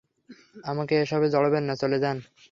[0.63, 2.17] আমাকে এসবে জড়াবেন না, চলে যান।